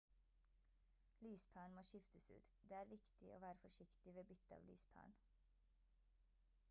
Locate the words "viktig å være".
2.95-3.61